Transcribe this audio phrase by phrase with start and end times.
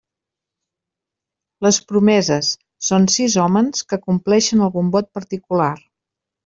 [1.67, 2.51] Les promeses:
[2.89, 5.75] són sis hòmens que compleixen algun vot particular.